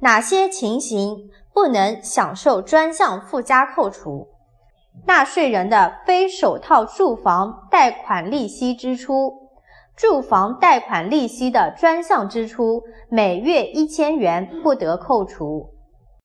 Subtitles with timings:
[0.00, 4.28] 哪些情形不能享受专项附加扣除？
[5.06, 9.50] 纳税人的非首套住房贷款利息支出？
[9.96, 15.75] 住房贷款利息的专项支出每月一千元不得扣除？